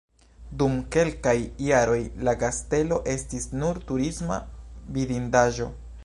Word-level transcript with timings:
Dum 0.61 0.77
kelkaj 0.93 1.35
jaroj 1.65 1.99
la 2.27 2.33
kastelo 2.43 2.97
estis 3.15 3.45
nur 3.59 3.81
turisma 3.91 4.39
vidindaĵo. 4.97 5.69